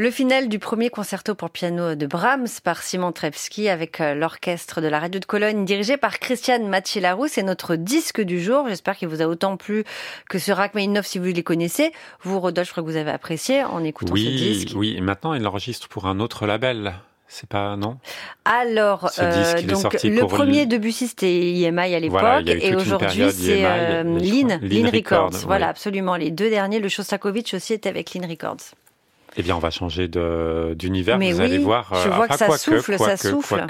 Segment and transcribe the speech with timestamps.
[0.00, 4.80] Le final du premier concerto pour piano de Brahms par Simon Trevsky avec euh, l'orchestre
[4.80, 7.28] de la radio de Cologne dirigé par Christian Machilarou.
[7.28, 8.64] C'est notre disque du jour.
[8.66, 9.84] J'espère qu'il vous a autant plu
[10.30, 11.92] que ce Rachmaninoff si vous les connaissez.
[12.22, 14.74] Vous, Rodolphe, je crois que vous avez apprécié en écoutant oui, ce disque.
[14.74, 16.94] Oui, et maintenant il enregistre pour un autre label.
[17.28, 17.98] C'est pas non?
[18.46, 24.02] Alors, euh, donc le premier Debussy c'était EMI à l'époque voilà, et aujourd'hui c'est euh,
[24.02, 25.44] Lean, Lean, Records.
[25.44, 26.16] Voilà, absolument.
[26.16, 28.72] Les deux derniers, le Shostakovich aussi était avec Lean Records.
[29.36, 31.16] Eh bien, on va changer d'univers.
[31.16, 31.92] Vous oui, allez voir.
[32.04, 33.66] Je vois que ça souffle, ça souffle.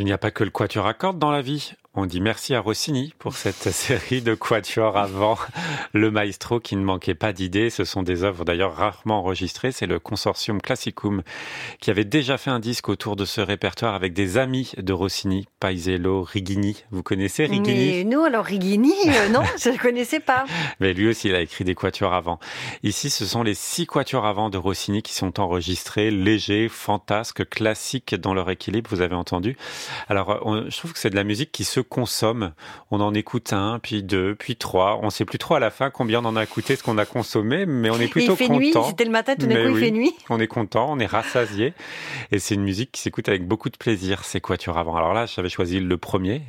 [0.00, 1.74] Il n'y a pas que le quatuor à cordes dans la vie.
[2.02, 5.36] On dit merci à Rossini pour cette série de quatuors avant
[5.92, 7.68] le maestro qui ne manquait pas d'idées.
[7.68, 9.70] Ce sont des œuvres d'ailleurs rarement enregistrées.
[9.70, 11.22] C'est le consortium Classicum
[11.78, 15.46] qui avait déjà fait un disque autour de ce répertoire avec des amis de Rossini,
[15.60, 16.84] Paisiello, Rigini.
[16.90, 17.98] Vous connaissez Rigini?
[17.98, 20.46] Mais nous, alors Rigini, euh, non, je ne connaissais pas.
[20.80, 22.40] Mais lui aussi, il a écrit des quatuors avant.
[22.82, 28.14] Ici, ce sont les six quatuors avant de Rossini qui sont enregistrés, légers, fantasques, classiques
[28.14, 29.58] dans leur équilibre, vous avez entendu.
[30.08, 32.52] Alors, on, je trouve que c'est de la musique qui se consomme.
[32.90, 34.98] On en écoute un, puis deux, puis trois.
[35.02, 37.04] On sait plus trop à la fin combien on en a écouté, ce qu'on a
[37.04, 38.44] consommé, mais on est plutôt content.
[38.44, 40.12] Il fait nuit, c'était le matin, tout d'un coup oui, il fait nuit.
[40.30, 41.74] On est content, on est rassasié.
[42.32, 44.96] Et c'est une musique qui s'écoute avec beaucoup de plaisir, c'est Quatuor avant.
[44.96, 46.42] Alors là, j'avais choisi le premier,